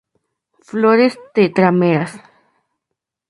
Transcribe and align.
Flores 0.69 1.13
tetrámeras. 1.35 2.11